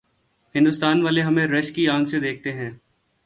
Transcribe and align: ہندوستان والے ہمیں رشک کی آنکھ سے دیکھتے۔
ہندوستان 0.55 1.01
والے 1.01 1.21
ہمیں 1.21 1.47
رشک 1.47 1.75
کی 1.75 1.87
آنکھ 1.87 2.09
سے 2.09 2.19
دیکھتے۔ 2.19 2.51